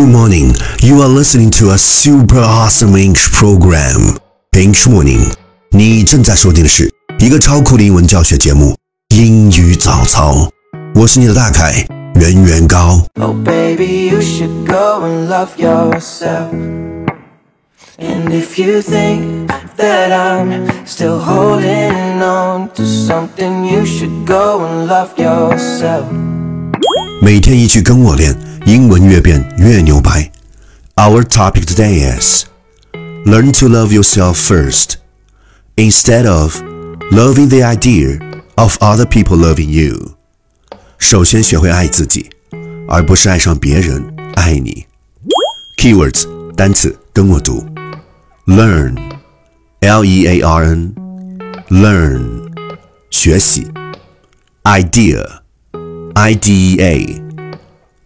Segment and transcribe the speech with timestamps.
[0.00, 0.54] Good morning.
[0.80, 4.16] You are listening to a super awesome English program.
[4.52, 5.30] English Morning.
[5.70, 8.74] 你正在收听的是一个超酷的英文教学节目《
[9.14, 10.32] 英语早操》。
[10.94, 13.04] 我是你的大凯，圆圆高。
[13.20, 16.50] Oh, baby, you should go and love yourself.
[17.98, 24.86] And if you think that I'm still holding on to something, you should go and
[24.86, 26.04] love yourself.
[27.23, 28.35] 每天一句跟我练，
[28.65, 30.31] 英文越变越牛掰。
[30.95, 32.45] Our topic today is
[33.25, 34.95] learn to love yourself first
[35.75, 36.59] instead of
[37.11, 38.19] loving the idea
[38.55, 40.15] of other people loving you。
[40.97, 42.27] 首先学会爱自己，
[42.87, 44.87] 而不是爱上别人爱你。
[45.77, 46.25] Keywords
[46.55, 47.63] 单词跟我读
[48.47, 52.49] ，learn，l e a r n，learn
[53.11, 53.67] 学习
[54.63, 55.40] ，idea。
[56.14, 57.20] idea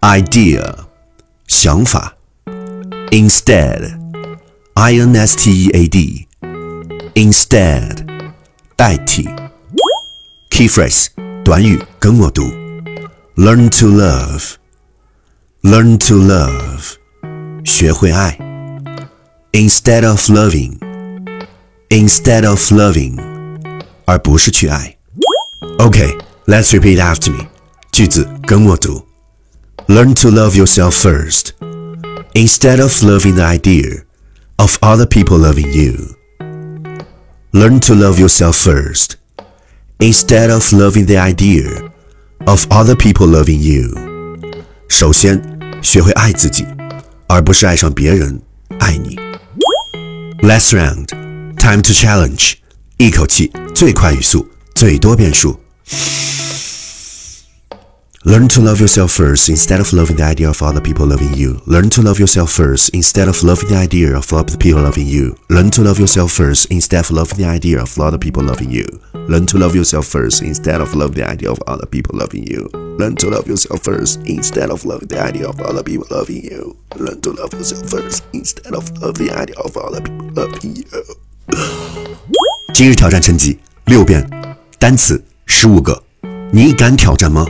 [0.01, 0.75] idea
[1.47, 2.15] 想法
[3.11, 3.99] instead
[4.75, 6.27] i n s t e a d
[7.15, 8.07] instead
[8.77, 9.25] 代替
[10.51, 11.09] key phrase
[11.45, 12.43] 短语跟我读
[13.37, 14.55] learn to love
[15.63, 16.95] learn to love
[17.65, 18.39] 学会爱
[19.53, 20.79] instead of loving
[21.89, 23.19] instead of loving
[24.07, 24.97] 而不是去爱
[25.79, 27.49] Okay, let's repeat after me.
[27.96, 29.02] 句子跟我读
[29.88, 31.52] ：Learn to love yourself first,
[32.34, 34.04] instead of loving the idea
[34.58, 36.18] of other people loving you.
[37.54, 39.12] Learn to love yourself first,
[40.00, 41.90] instead of loving the idea
[42.46, 43.96] of other people loving you.
[44.90, 45.42] 首先，
[45.82, 46.66] 学会爱自己，
[47.28, 48.42] 而不是爱上别人
[48.78, 49.18] 爱你。
[50.46, 51.08] Last round,
[51.56, 52.56] time to challenge.
[52.98, 55.58] 一口气最快语速，最多遍数。
[58.25, 61.63] Learn to love yourself first instead of loving the idea of other people loving you.
[61.67, 65.35] Learn to love yourself first instead of loving the idea of other people loving you.
[65.49, 68.85] Learn to love yourself first instead of loving the idea of other people loving you.
[69.27, 72.69] Learn to love yourself first instead of loving the idea of other people loving you.
[72.99, 76.77] Learn to love yourself first instead of loving the idea of other people loving you.
[76.99, 80.85] Learn to love yourself first instead of loving the idea of other people loving you.
[82.75, 84.29] 今日挑战成绩六遍，
[84.79, 86.03] 单词十五个，
[86.53, 87.47] 你敢挑战吗？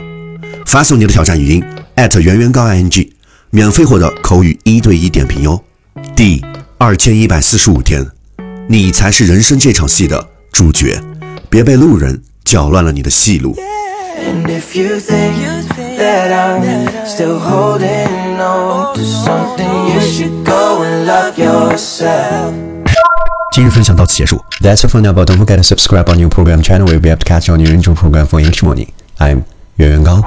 [0.66, 3.08] 发送你的挑战语音艾特圆圆高 ing，
[3.50, 5.62] 免费获得口语一对一点评哟。
[6.14, 6.44] 第
[6.76, 8.04] 二千一百四十五天，
[8.68, 11.00] 你才是人生这场戏的主角，
[11.48, 13.56] 别被路人搅乱了你的戏路。
[14.18, 15.68] And if you think
[15.98, 22.52] that I'm still holding on to something, you should go and love yourself.
[23.54, 24.44] 今日分享到此结束。
[24.60, 26.86] That's it for now, but don't forget to subscribe on your program channel.
[26.86, 28.88] We'll be able to catch you on your intro program for English morning.
[29.18, 29.44] I'm
[29.76, 30.22] 远远刚